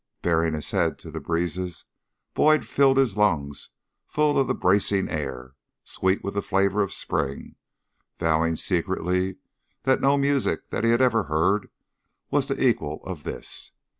[0.23, 1.85] Baring his head to the breezes
[2.33, 3.69] Boyd filled his lungs
[4.07, 7.55] full of the bracing air, sweet with the flavor of spring,
[8.17, 9.35] vowing secretly
[9.83, 11.69] that no music that he had ever heard
[12.31, 13.73] was the equal of this.